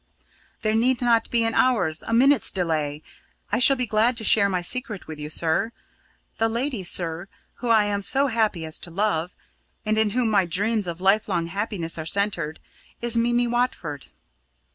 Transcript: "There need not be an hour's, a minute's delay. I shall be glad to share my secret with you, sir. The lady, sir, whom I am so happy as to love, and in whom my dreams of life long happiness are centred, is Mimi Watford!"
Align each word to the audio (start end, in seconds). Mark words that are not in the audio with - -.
"There 0.63 0.73
need 0.73 0.99
not 0.99 1.29
be 1.29 1.43
an 1.43 1.53
hour's, 1.53 2.01
a 2.01 2.11
minute's 2.11 2.49
delay. 2.49 3.03
I 3.51 3.59
shall 3.59 3.75
be 3.75 3.85
glad 3.85 4.17
to 4.17 4.23
share 4.23 4.49
my 4.49 4.63
secret 4.63 5.05
with 5.05 5.19
you, 5.19 5.29
sir. 5.29 5.71
The 6.39 6.49
lady, 6.49 6.83
sir, 6.83 7.27
whom 7.57 7.69
I 7.69 7.85
am 7.85 8.01
so 8.01 8.25
happy 8.25 8.65
as 8.65 8.79
to 8.79 8.89
love, 8.89 9.35
and 9.85 9.99
in 9.99 10.09
whom 10.09 10.31
my 10.31 10.47
dreams 10.47 10.87
of 10.87 11.01
life 11.01 11.29
long 11.29 11.45
happiness 11.45 11.99
are 11.99 12.07
centred, 12.07 12.59
is 12.99 13.15
Mimi 13.15 13.45
Watford!" 13.45 14.07